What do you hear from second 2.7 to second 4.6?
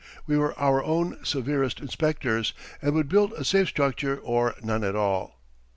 and would build a safe structure or